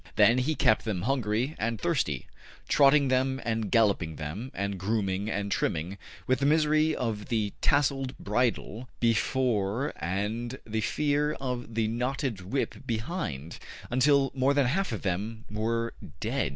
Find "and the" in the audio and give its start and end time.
9.97-10.81